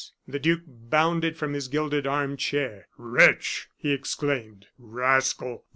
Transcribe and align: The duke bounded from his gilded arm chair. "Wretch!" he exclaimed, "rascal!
The 0.27 0.39
duke 0.39 0.63
bounded 0.65 1.37
from 1.37 1.53
his 1.53 1.67
gilded 1.67 2.07
arm 2.07 2.35
chair. 2.35 2.87
"Wretch!" 2.97 3.69
he 3.77 3.93
exclaimed, 3.93 4.65
"rascal! 4.79 5.65